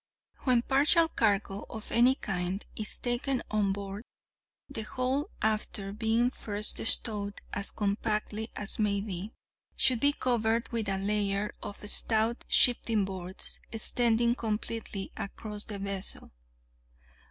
When 0.45 0.57
a 0.57 0.61
partial 0.63 1.07
cargo 1.09 1.67
of 1.69 1.91
any 1.91 2.15
kind 2.15 2.65
is 2.75 2.97
taken 2.97 3.43
on 3.51 3.71
board, 3.71 4.03
the 4.67 4.81
whole, 4.81 5.29
after 5.43 5.91
being 5.93 6.31
first 6.31 6.83
stowed 6.87 7.39
as 7.53 7.69
compactly 7.69 8.49
as 8.55 8.79
may 8.79 8.99
be, 8.99 9.31
should 9.75 9.99
be 9.99 10.13
covered 10.13 10.69
with 10.71 10.89
a 10.89 10.97
layer 10.97 11.53
of 11.61 11.87
stout 11.87 12.45
shifting 12.47 13.05
boards, 13.05 13.59
extending 13.71 14.33
completely 14.33 15.11
across 15.15 15.65
the 15.65 15.77
vessel. 15.77 16.31